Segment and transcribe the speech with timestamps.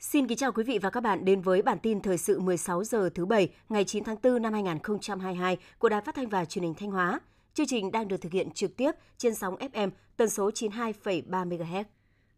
[0.00, 2.84] Xin kính chào quý vị và các bạn đến với bản tin thời sự 16
[2.84, 6.62] giờ thứ Bảy ngày 9 tháng 4 năm 2022 của Đài Phát thanh và Truyền
[6.62, 7.20] hình Thanh Hóa.
[7.54, 11.84] Chương trình đang được thực hiện trực tiếp trên sóng FM tần số 92,3 MHz.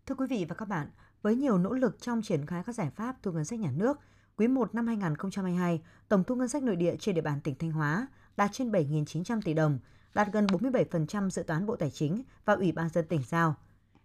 [0.06, 0.86] Thưa quý vị và các bạn,
[1.22, 3.98] với nhiều nỗ lực trong triển khai các giải pháp thu ngân sách nhà nước,
[4.36, 7.72] quý 1 năm 2022, tổng thu ngân sách nội địa trên địa bàn tỉnh Thanh
[7.72, 8.06] Hóa
[8.36, 9.78] đạt trên 7.900 tỷ đồng,
[10.14, 13.54] đạt gần 47% dự toán Bộ Tài chính và Ủy ban dân tỉnh giao.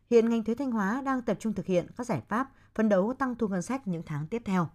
[0.10, 3.14] Hiện ngành thuế Thanh Hóa đang tập trung thực hiện các giải pháp phấn đấu
[3.14, 4.70] tăng thu ngân sách những tháng tiếp theo.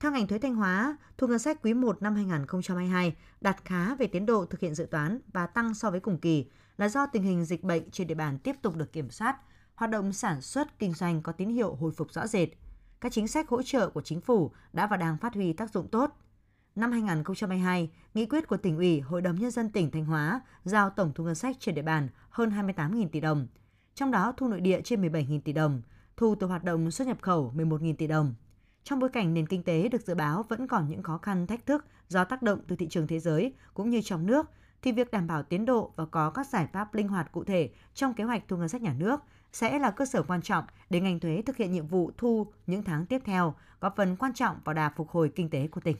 [0.00, 4.06] Theo ngành thuế Thanh Hóa, thu ngân sách quý 1 năm 2022 đạt khá về
[4.06, 7.22] tiến độ thực hiện dự toán và tăng so với cùng kỳ là do tình
[7.22, 9.36] hình dịch bệnh trên địa bàn tiếp tục được kiểm soát,
[9.74, 12.48] hoạt động sản xuất kinh doanh có tín hiệu hồi phục rõ rệt.
[13.00, 15.88] Các chính sách hỗ trợ của chính phủ đã và đang phát huy tác dụng
[15.88, 16.16] tốt.
[16.74, 20.90] Năm 2022, nghị quyết của tỉnh ủy, Hội đồng nhân dân tỉnh Thanh Hóa giao
[20.90, 23.46] tổng thu ngân sách trên địa bàn hơn 28.000 tỷ đồng,
[23.94, 25.82] trong đó thu nội địa trên 17.000 tỷ đồng,
[26.16, 28.34] thu từ hoạt động xuất nhập khẩu 11.000 tỷ đồng.
[28.84, 31.66] Trong bối cảnh nền kinh tế được dự báo vẫn còn những khó khăn thách
[31.66, 34.46] thức do tác động từ thị trường thế giới cũng như trong nước,
[34.82, 37.70] thì việc đảm bảo tiến độ và có các giải pháp linh hoạt cụ thể
[37.94, 39.20] trong kế hoạch thu ngân sách nhà nước
[39.52, 42.82] sẽ là cơ sở quan trọng để ngành thuế thực hiện nhiệm vụ thu những
[42.82, 45.96] tháng tiếp theo, góp phần quan trọng vào đà phục hồi kinh tế của tỉnh.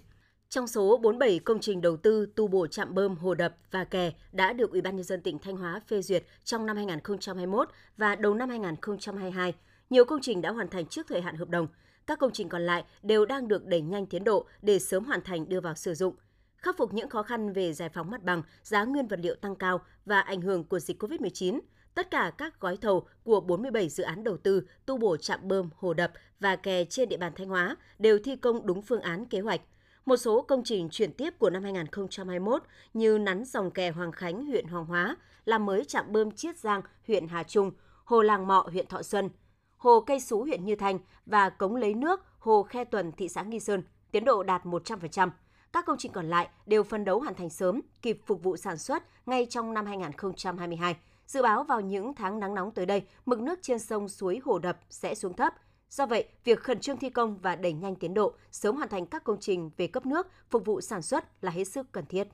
[0.48, 4.12] Trong số 47 công trình đầu tư tu bổ trạm bơm, hồ đập và kè
[4.32, 8.16] đã được Ủy ban nhân dân tỉnh Thanh Hóa phê duyệt trong năm 2021 và
[8.16, 9.54] đầu năm 2022,
[9.90, 11.66] nhiều công trình đã hoàn thành trước thời hạn hợp đồng.
[12.06, 15.20] Các công trình còn lại đều đang được đẩy nhanh tiến độ để sớm hoàn
[15.22, 16.14] thành đưa vào sử dụng.
[16.56, 19.56] Khắc phục những khó khăn về giải phóng mặt bằng, giá nguyên vật liệu tăng
[19.56, 21.60] cao và ảnh hưởng của dịch COVID-19,
[21.98, 25.70] tất cả các gói thầu của 47 dự án đầu tư tu bổ trạm bơm,
[25.76, 29.26] hồ đập và kè trên địa bàn Thanh Hóa đều thi công đúng phương án
[29.26, 29.60] kế hoạch–
[30.08, 32.62] một số công trình chuyển tiếp của năm 2021
[32.94, 36.82] như nắn dòng kè Hoàng Khánh, huyện Hoàng Hóa, làm mới trạm bơm Chiết Giang,
[37.06, 37.70] huyện Hà Trung,
[38.04, 39.30] hồ Làng Mọ, huyện Thọ Xuân,
[39.76, 43.42] hồ Cây Sú, huyện Như Thanh và cống lấy nước, hồ Khe Tuần, thị xã
[43.42, 45.30] Nghi Sơn, tiến độ đạt 100%.
[45.72, 48.78] Các công trình còn lại đều phân đấu hoàn thành sớm, kịp phục vụ sản
[48.78, 50.96] xuất ngay trong năm 2022.
[51.28, 54.58] Dự báo vào những tháng nắng nóng tới đây, mực nước trên sông suối hồ
[54.58, 55.54] đập sẽ xuống thấp–
[55.90, 59.06] Do vậy, việc khẩn trương thi công và đẩy nhanh tiến độ, sớm hoàn thành
[59.06, 62.28] các công trình về cấp nước phục vụ sản xuất là hết sức cần thiết.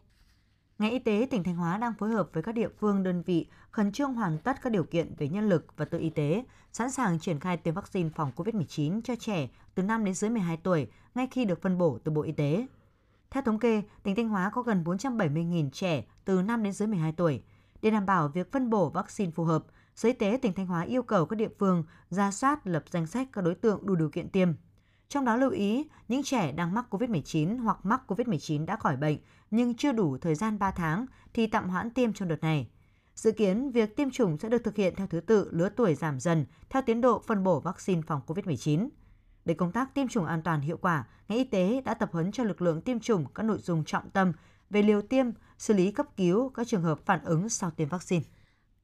[0.78, 3.47] Ngành y tế tỉnh Thanh Hóa đang phối hợp với các địa phương đơn vị
[3.71, 6.91] khẩn trương hoàn tất các điều kiện về nhân lực và tự y tế, sẵn
[6.91, 10.88] sàng triển khai tiêm vaccine phòng COVID-19 cho trẻ từ 5 đến dưới 12 tuổi
[11.15, 12.66] ngay khi được phân bổ từ Bộ Y tế.
[13.31, 17.12] Theo thống kê, tỉnh Thanh Hóa có gần 470.000 trẻ từ 5 đến dưới 12
[17.12, 17.43] tuổi.
[17.82, 19.64] Để đảm bảo việc phân bổ vaccine phù hợp,
[19.94, 23.06] Sở Y tế tỉnh Thanh Hóa yêu cầu các địa phương ra soát lập danh
[23.06, 24.48] sách các đối tượng đủ điều kiện tiêm.
[25.08, 29.18] Trong đó lưu ý những trẻ đang mắc COVID-19 hoặc mắc COVID-19 đã khỏi bệnh
[29.50, 32.68] nhưng chưa đủ thời gian 3 tháng thì tạm hoãn tiêm trong đợt này.
[33.14, 36.20] Dự kiến việc tiêm chủng sẽ được thực hiện theo thứ tự lứa tuổi giảm
[36.20, 38.88] dần theo tiến độ phân bổ vaccine phòng COVID-19.
[39.44, 42.32] Để công tác tiêm chủng an toàn hiệu quả, ngành y tế đã tập huấn
[42.32, 44.32] cho lực lượng tiêm chủng các nội dung trọng tâm
[44.74, 45.26] về liều tiêm,
[45.58, 48.22] xử lý cấp cứu các trường hợp phản ứng sau tiêm vaccine.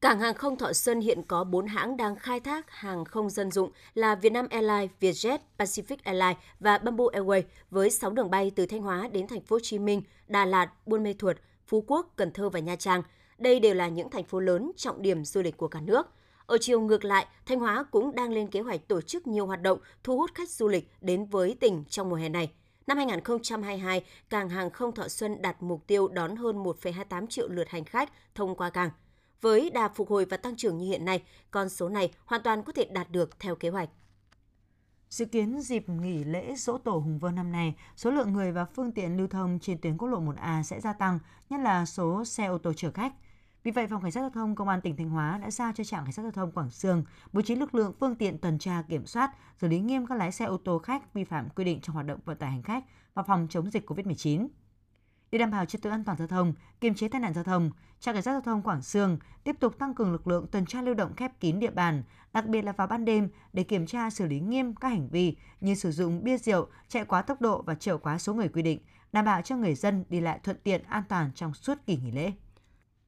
[0.01, 3.51] Cảng hàng không Thọ Xuân hiện có 4 hãng đang khai thác hàng không dân
[3.51, 8.65] dụng là Vietnam Airlines, Vietjet, Pacific Airlines và Bamboo Airways với 6 đường bay từ
[8.65, 11.37] Thanh Hóa đến thành phố Hồ Chí Minh, Đà Lạt, Buôn Mê Thuột,
[11.67, 13.03] Phú Quốc, Cần Thơ và Nha Trang.
[13.37, 16.07] Đây đều là những thành phố lớn trọng điểm du lịch của cả nước.
[16.45, 19.61] Ở chiều ngược lại, Thanh Hóa cũng đang lên kế hoạch tổ chức nhiều hoạt
[19.61, 22.51] động thu hút khách du lịch đến với tỉnh trong mùa hè này.
[22.87, 27.69] Năm 2022, cảng hàng không Thọ Xuân đặt mục tiêu đón hơn 1,28 triệu lượt
[27.69, 28.89] hành khách thông qua cảng.
[29.41, 32.63] Với đà phục hồi và tăng trưởng như hiện nay, con số này hoàn toàn
[32.63, 33.89] có thể đạt được theo kế hoạch.
[35.09, 38.65] Dự kiến dịp nghỉ lễ dỗ tổ Hùng Vương năm nay, số lượng người và
[38.65, 42.25] phương tiện lưu thông trên tuyến quốc lộ 1A sẽ gia tăng, nhất là số
[42.25, 43.13] xe ô tô chở khách.
[43.63, 45.83] Vì vậy, Phòng Cảnh sát Giao thông Công an tỉnh Thanh Hóa đã giao cho
[45.83, 48.83] trạm Cảnh sát Giao thông Quảng Sương bố trí lực lượng phương tiện tuần tra
[48.89, 51.81] kiểm soát, xử lý nghiêm các lái xe ô tô khách vi phạm quy định
[51.81, 52.83] trong hoạt động vận tải hành khách
[53.13, 54.47] và phòng chống dịch COVID-19.
[55.31, 57.71] Để đảm bảo trật tự an toàn giao thông, kiềm chế tai nạn giao thông,
[57.99, 60.81] trạm cảnh sát giao thông Quảng Sương tiếp tục tăng cường lực lượng tuần tra
[60.81, 62.03] lưu động khép kín địa bàn,
[62.33, 65.35] đặc biệt là vào ban đêm để kiểm tra xử lý nghiêm các hành vi
[65.59, 68.61] như sử dụng bia rượu, chạy quá tốc độ và chở quá số người quy
[68.61, 68.79] định,
[69.11, 72.11] đảm bảo cho người dân đi lại thuận tiện an toàn trong suốt kỳ nghỉ
[72.11, 72.31] lễ.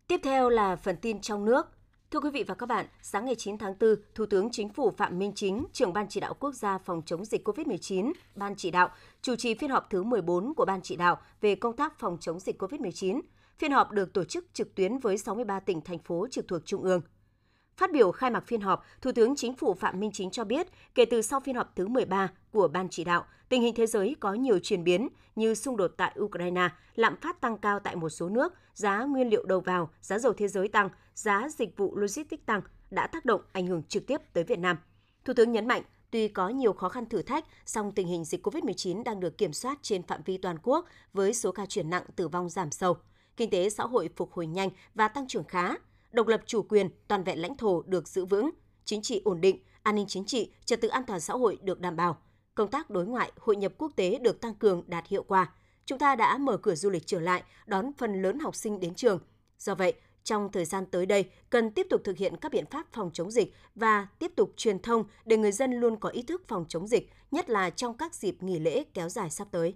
[0.08, 1.66] Tiếp theo là phần tin trong nước.
[2.12, 4.92] Thưa quý vị và các bạn, sáng ngày 9 tháng 4, Thủ tướng Chính phủ
[4.92, 8.72] Phạm Minh Chính, trưởng Ban chỉ đạo quốc gia phòng chống dịch COVID-19, Ban chỉ
[8.72, 8.90] đạo,
[9.22, 12.40] chủ trì phiên họp thứ 14 của Ban chỉ đạo về công tác phòng chống
[12.40, 13.22] dịch COVID-19.
[13.58, 16.84] Phiên họp được tổ chức trực tuyến với 63 tỉnh, thành phố trực thuộc Trung
[16.84, 17.02] ương.
[17.78, 20.68] Phát biểu khai mạc phiên họp, Thủ tướng Chính phủ Phạm Minh Chính cho biết,
[20.96, 24.16] kể từ sau phiên họp thứ 13 của Ban chỉ đạo, tình hình thế giới
[24.20, 28.10] có nhiều chuyển biến như xung đột tại Ukraine, lạm phát tăng cao tại một
[28.10, 31.96] số nước, giá nguyên liệu đầu vào, giá dầu thế giới tăng, giá dịch vụ
[31.96, 32.62] logistics tăng
[32.92, 34.78] đã tác động ảnh hưởng trực tiếp tới Việt Nam.
[35.26, 35.82] Thủ tướng nhấn mạnh,
[36.12, 39.54] tuy có nhiều khó khăn thử thách, song tình hình dịch COVID-19 đang được kiểm
[39.54, 42.98] soát trên phạm vi toàn quốc với số ca chuyển nặng tử vong giảm sâu.
[43.38, 45.76] Kinh tế xã hội phục hồi nhanh và tăng trưởng khá,
[46.14, 48.50] độc lập chủ quyền, toàn vẹn lãnh thổ được giữ vững,
[48.86, 51.80] chính trị ổn định, an ninh chính trị, trật tự an toàn xã hội được
[51.80, 52.18] đảm bảo,
[52.56, 55.54] công tác đối ngoại, hội nhập quốc tế được tăng cường đạt hiệu quả.
[55.86, 58.96] Chúng ta đã mở cửa du lịch trở lại, đón phần lớn học sinh đến
[58.96, 59.20] trường.
[59.60, 59.94] Do vậy,
[60.24, 63.32] trong thời gian tới đây, cần tiếp tục thực hiện các biện pháp phòng chống
[63.32, 66.88] dịch và tiếp tục truyền thông để người dân luôn có ý thức phòng chống
[66.88, 69.76] dịch, nhất là trong các dịp nghỉ lễ kéo dài sắp tới.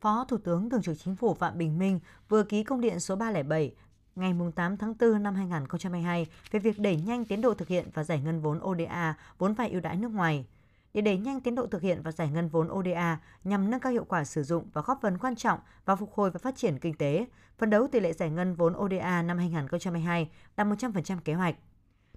[0.00, 3.16] Phó Thủ tướng Thường trực Chính phủ Phạm Bình Minh vừa ký công điện số
[3.16, 3.74] 307
[4.16, 8.04] ngày 8 tháng 4 năm 2022 về việc đẩy nhanh tiến độ thực hiện và
[8.04, 10.46] giải ngân vốn ODA, vốn vay ưu đãi nước ngoài.
[10.94, 13.92] Để đẩy nhanh tiến độ thực hiện và giải ngân vốn ODA nhằm nâng cao
[13.92, 16.78] hiệu quả sử dụng và góp phần quan trọng vào phục hồi và phát triển
[16.78, 17.26] kinh tế,
[17.58, 21.56] phấn đấu tỷ lệ giải ngân vốn ODA năm 2022 đạt 100% kế hoạch.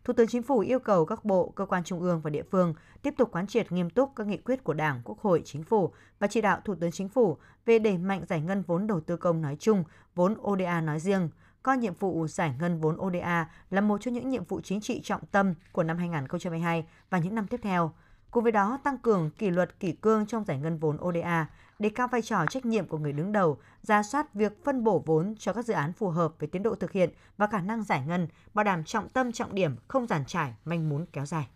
[0.04, 2.74] Thủ tướng Chính phủ yêu cầu các bộ, cơ quan trung ương và địa phương
[3.02, 5.94] tiếp tục quán triệt nghiêm túc các nghị quyết của Đảng, Quốc hội, Chính phủ
[6.20, 9.18] và chỉ đạo Thủ tướng Chính phủ về đẩy mạnh giải ngân vốn đầu tư
[9.18, 9.84] công nói chung,
[10.16, 11.30] vốn ODA nói riêng,
[11.66, 15.02] coi nhiệm vụ giải ngân vốn ODA là một trong những nhiệm vụ chính trị
[15.04, 17.92] trọng tâm của năm 2022 và những năm tiếp theo.
[18.32, 21.90] Cùng với đó, tăng cường kỷ luật kỷ cương trong giải ngân vốn ODA, đề
[21.90, 25.36] cao vai trò trách nhiệm của người đứng đầu, ra soát việc phân bổ vốn
[25.40, 28.04] cho các dự án phù hợp với tiến độ thực hiện và khả năng giải
[28.08, 31.48] ngân, bảo đảm trọng tâm trọng điểm, không giàn trải, manh muốn kéo dài.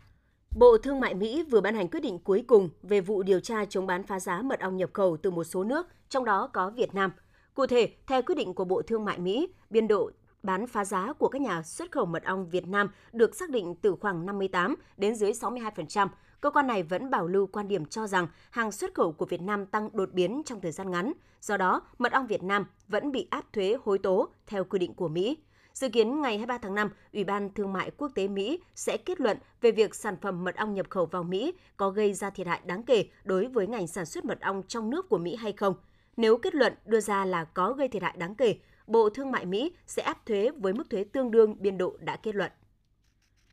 [0.55, 3.65] Bộ Thương mại Mỹ vừa ban hành quyết định cuối cùng về vụ điều tra
[3.65, 6.69] chống bán phá giá mật ong nhập khẩu từ một số nước, trong đó có
[6.69, 7.11] Việt Nam–
[7.59, 10.11] Cụ thể, theo quyết định của Bộ Thương mại Mỹ, biên độ
[10.43, 13.75] bán phá giá của các nhà xuất khẩu mật ong Việt Nam được xác định
[13.81, 16.07] từ khoảng 58 đến dưới 62%.
[16.41, 19.41] Cơ quan này vẫn bảo lưu quan điểm cho rằng hàng xuất khẩu của Việt
[19.41, 21.13] Nam tăng đột biến trong thời gian ngắn.
[21.41, 24.93] Do đó, mật ong Việt Nam vẫn bị áp thuế hối tố theo quy định
[24.93, 25.37] của Mỹ.
[25.73, 29.21] Dự kiến ngày 23 tháng 5, Ủy ban Thương mại Quốc tế Mỹ sẽ kết
[29.21, 32.47] luận về việc sản phẩm mật ong nhập khẩu vào Mỹ có gây ra thiệt
[32.47, 35.51] hại đáng kể đối với ngành sản xuất mật ong trong nước của Mỹ hay
[35.51, 35.73] không–
[36.19, 38.55] nếu kết luận đưa ra là có gây thiệt hại đáng kể,
[38.87, 42.15] Bộ Thương mại Mỹ sẽ áp thuế với mức thuế tương đương biên độ đã
[42.15, 42.51] kết luận.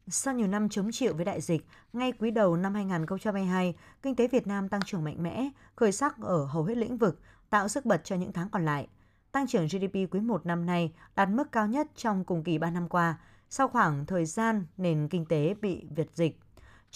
[0.09, 4.29] Sau nhiều năm chống chịu với đại dịch, ngay quý đầu năm 2022, kinh tế
[4.29, 7.21] Việt Nam tăng trưởng mạnh mẽ, khởi sắc ở hầu hết lĩnh vực,
[7.51, 8.89] tạo sức bật cho những tháng còn lại.
[9.33, 12.71] Tăng trưởng GDP quý 1 năm nay đạt mức cao nhất trong cùng kỳ 3
[12.71, 13.19] năm qua,
[13.51, 16.41] sau khoảng thời gian nền kinh tế bị việt dịch.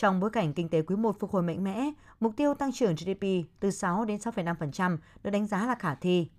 [0.01, 2.95] Trong bối cảnh kinh tế quý 1 phục hồi mạnh mẽ, mục tiêu tăng trưởng
[2.95, 3.25] GDP
[3.61, 6.31] từ 6 đến 6,5% được đánh giá là khả thi.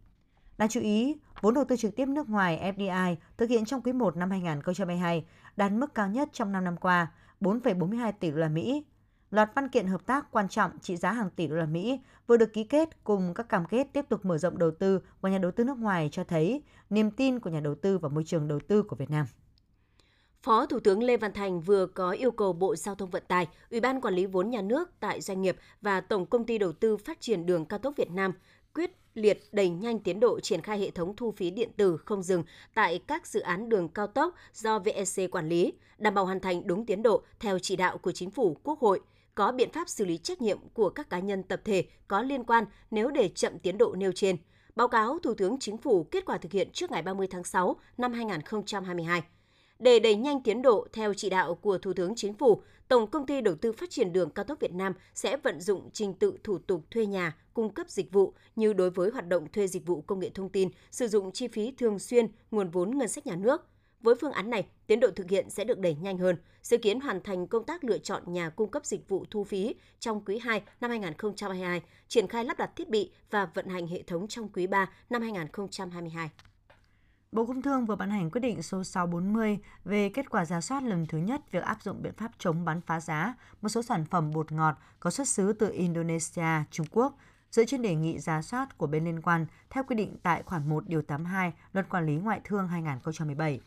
[0.58, 3.94] Đáng chú ý, vốn đầu tư trực tiếp nước ngoài FDI thực hiện trong quý
[3.94, 5.26] 1 năm 2022
[5.56, 7.12] đạt mức cao nhất trong 5 năm qua,
[7.42, 8.86] 4,42 tỷ đô la Mỹ.
[9.32, 12.38] Loạt văn kiện hợp tác quan trọng trị giá hàng tỷ đô la Mỹ vừa
[12.38, 15.38] được ký kết cùng các cam kết tiếp tục mở rộng đầu tư của nhà
[15.38, 18.48] đầu tư nước ngoài cho thấy niềm tin của nhà đầu tư vào môi trường
[18.48, 19.26] đầu tư của Việt Nam.
[20.44, 23.48] Phó Thủ tướng Lê Văn Thành vừa có yêu cầu Bộ Giao thông Vận tải,
[23.72, 26.72] Ủy ban Quản lý vốn nhà nước tại doanh nghiệp và Tổng công ty đầu
[26.74, 28.34] tư phát triển đường cao tốc Việt Nam
[28.74, 32.24] quyết liệt đẩy nhanh tiến độ triển khai hệ thống thu phí điện tử không
[32.24, 32.44] dừng
[32.74, 36.68] tại các dự án đường cao tốc do VEC quản lý, đảm bảo hoàn thành
[36.68, 39.00] đúng tiến độ theo chỉ đạo của Chính phủ, Quốc hội,
[39.36, 42.44] có biện pháp xử lý trách nhiệm của các cá nhân tập thể có liên
[42.44, 44.38] quan nếu để chậm tiến độ nêu trên.
[44.76, 47.76] Báo cáo Thủ tướng Chính phủ kết quả thực hiện trước ngày 30 tháng 6
[47.98, 49.24] năm 2022.
[49.82, 53.26] Để đẩy nhanh tiến độ theo chỉ đạo của Thủ tướng Chính phủ, Tổng công
[53.26, 56.38] ty Đầu tư Phát triển đường cao tốc Việt Nam sẽ vận dụng trình tự
[56.44, 59.86] thủ tục thuê nhà, cung cấp dịch vụ như đối với hoạt động thuê dịch
[59.86, 63.28] vụ công nghệ thông tin, sử dụng chi phí thường xuyên, nguồn vốn ngân sách
[63.28, 63.68] nhà nước.
[64.02, 67.00] Với phương án này, tiến độ thực hiện sẽ được đẩy nhanh hơn, dự kiến
[67.00, 70.38] hoàn thành công tác lựa chọn nhà cung cấp dịch vụ thu phí trong quý
[70.38, 74.50] 2 năm 2022, triển khai lắp đặt thiết bị và vận hành hệ thống trong
[74.50, 76.30] quý 3 năm 2022.
[77.36, 80.84] Bộ Công Thương vừa ban hành quyết định số 640 về kết quả giả soát
[80.84, 84.06] lần thứ nhất việc áp dụng biện pháp chống bán phá giá một số sản
[84.06, 87.18] phẩm bột ngọt có xuất xứ từ Indonesia, Trung Quốc,
[87.52, 90.70] dựa trên đề nghị giả soát của bên liên quan theo quy định tại khoản
[90.70, 93.60] 1 điều 82 Luật Quản lý Ngoại thương 2017.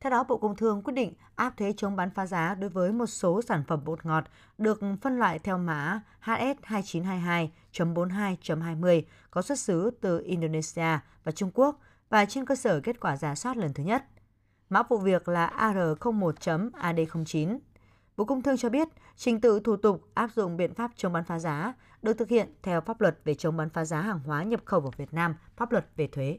[0.00, 2.92] Theo đó, Bộ Công Thương quyết định áp thuế chống bán phá giá đối với
[2.92, 4.24] một số sản phẩm bột ngọt
[4.58, 11.80] được phân loại theo mã HS2922.42.20 có xuất xứ từ Indonesia và Trung Quốc–
[12.14, 14.04] và trên cơ sở kết quả giả soát lần thứ nhất.
[14.68, 17.58] Mã vụ việc là AR01.AD09.
[18.16, 21.24] Bộ Công Thương cho biết, trình tự thủ tục áp dụng biện pháp chống bán
[21.24, 24.42] phá giá được thực hiện theo pháp luật về chống bán phá giá hàng hóa
[24.42, 26.38] nhập khẩu vào Việt Nam, pháp luật về thuế.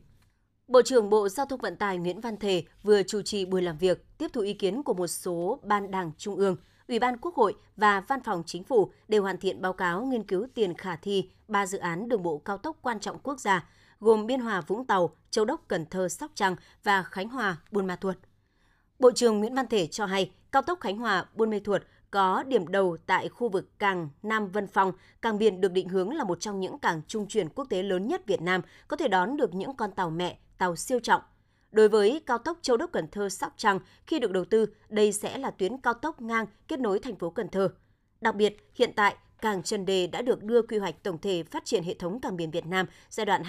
[0.68, 3.78] Bộ trưởng Bộ Giao thông Vận tải Nguyễn Văn Thể vừa chủ trì buổi làm
[3.78, 6.56] việc tiếp thu ý kiến của một số ban đảng trung ương,
[6.88, 10.24] Ủy ban Quốc hội và Văn phòng Chính phủ để hoàn thiện báo cáo nghiên
[10.24, 13.70] cứu tiền khả thi ba dự án đường bộ cao tốc quan trọng quốc gia,
[14.00, 17.88] gồm Biên Hòa Vũng Tàu, Châu Đốc Cần Thơ Sóc Trăng và Khánh Hòa Buôn
[17.88, 18.18] Ma Thuột.
[19.00, 22.44] Bộ trưởng Nguyễn Văn Thể cho hay, cao tốc Khánh Hòa Buôn Mê Thuột có
[22.44, 26.24] điểm đầu tại khu vực cảng Nam Vân Phong, cảng biển được định hướng là
[26.24, 29.38] một trong những cảng trung chuyển quốc tế lớn nhất Việt Nam, có thể đón
[29.38, 31.22] được những con tàu mẹ, tàu siêu trọng.
[31.72, 35.14] Đối với cao tốc Châu Đốc Cần Thơ Sóc Trăng, khi được đầu tư, đây
[35.14, 37.70] sẽ là tuyến cao tốc ngang kết nối thành phố Cần Thơ.
[38.22, 41.66] Đặc biệt, hiện tại, cảng Trần Đề đã được đưa quy hoạch tổng thể phát
[41.66, 43.44] triển hệ thống cảng biển Việt Nam giai đoạn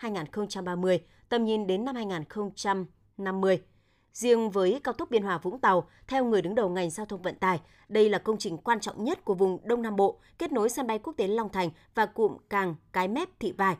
[0.00, 3.62] 2021-2030, tầm nhìn đến năm 2050.
[4.12, 7.22] Riêng với cao tốc Biên Hòa Vũng Tàu, theo người đứng đầu ngành giao thông
[7.22, 10.52] vận tải, đây là công trình quan trọng nhất của vùng Đông Nam Bộ, kết
[10.52, 13.76] nối sân bay quốc tế Long Thành và cụm càng Cái Mép Thị Vải.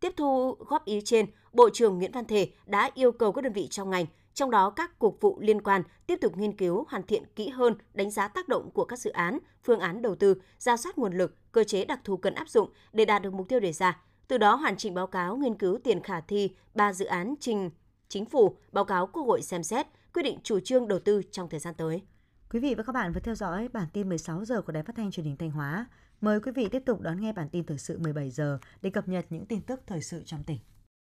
[0.00, 3.52] Tiếp thu góp ý trên, Bộ trưởng Nguyễn Văn Thể đã yêu cầu các đơn
[3.52, 4.06] vị trong ngành,
[4.38, 7.74] trong đó các cục vụ liên quan tiếp tục nghiên cứu hoàn thiện kỹ hơn
[7.94, 11.12] đánh giá tác động của các dự án, phương án đầu tư, ra soát nguồn
[11.12, 14.02] lực, cơ chế đặc thù cần áp dụng để đạt được mục tiêu đề ra.
[14.28, 17.70] Từ đó hoàn chỉnh báo cáo nghiên cứu tiền khả thi ba dự án trình
[18.08, 21.48] chính phủ báo cáo Quốc hội xem xét quyết định chủ trương đầu tư trong
[21.48, 22.02] thời gian tới.
[22.50, 24.96] Quý vị và các bạn vừa theo dõi bản tin 16 giờ của Đài Phát
[24.96, 25.86] thanh Truyền hình Thanh Hóa.
[26.20, 29.08] Mời quý vị tiếp tục đón nghe bản tin thời sự 17 giờ để cập
[29.08, 30.58] nhật những tin tức thời sự trong tỉnh.